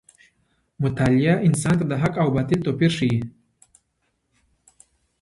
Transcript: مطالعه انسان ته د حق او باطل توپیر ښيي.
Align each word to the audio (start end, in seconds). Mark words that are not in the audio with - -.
مطالعه 0.83 1.33
انسان 1.47 1.73
ته 1.79 1.85
د 1.87 1.93
حق 2.01 2.15
او 2.23 2.27
باطل 2.35 2.59
توپیر 2.65 2.91
ښيي. 2.97 3.19